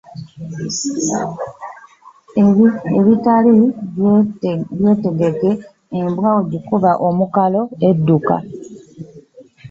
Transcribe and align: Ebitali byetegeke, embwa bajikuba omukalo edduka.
Ebitali 2.97 3.55
byetegeke, 4.79 5.51
embwa 5.99 6.29
bajikuba 6.37 6.91
omukalo 7.07 7.61
edduka. 7.89 8.35